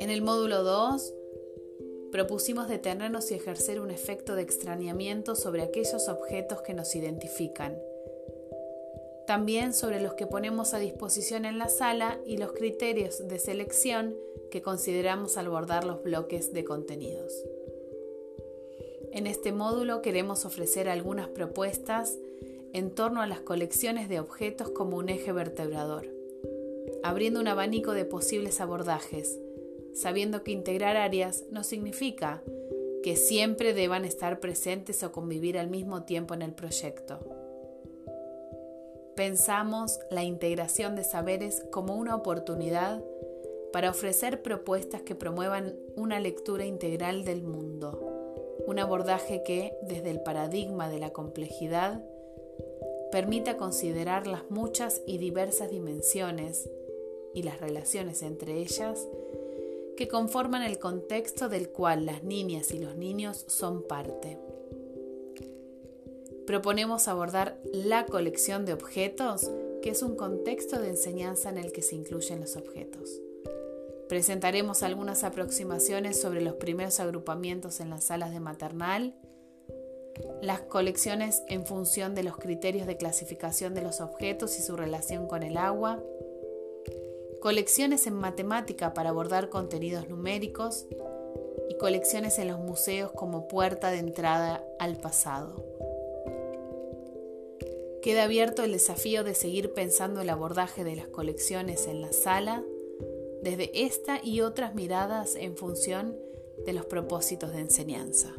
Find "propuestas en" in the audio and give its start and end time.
21.28-22.90